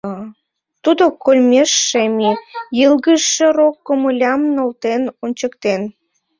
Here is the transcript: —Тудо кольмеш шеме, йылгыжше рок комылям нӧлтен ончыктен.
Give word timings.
—Тудо 0.83 1.05
кольмеш 1.23 1.71
шеме, 1.87 2.31
йылгыжше 2.79 3.47
рок 3.57 3.75
комылям 3.87 4.41
нӧлтен 4.53 5.03
ончыктен. 5.23 5.81